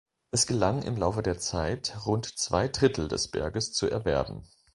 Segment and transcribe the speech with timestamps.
[0.31, 4.41] Es gelang im Laufe der Zeit, rund zwei Drittel des Berges zu erwerben.